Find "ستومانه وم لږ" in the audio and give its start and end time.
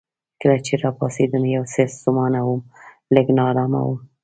1.97-3.27